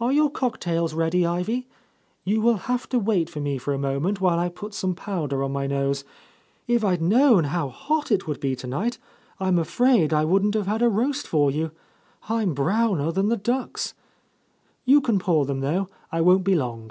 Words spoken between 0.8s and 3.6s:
ready. Ivy? You will have to wait for me